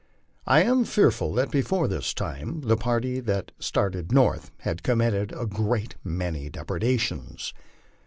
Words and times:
I 0.47 0.63
am 0.63 0.83
fearful 0.83 1.31
that 1.35 1.51
before 1.51 1.87
this 1.87 2.11
time 2.15 2.61
the 2.61 2.75
party 2.75 3.19
that 3.19 3.51
started 3.59 4.11
north 4.11 4.49
had 4.61 4.81
committed 4.81 5.31
a 5.31 5.45
great 5.45 5.93
many 6.03 6.49
depredations. 6.49 7.53